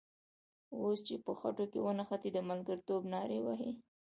[0.79, 3.71] اوس چې په خټو کې ونښتې د ملګرتوب نارې وهې.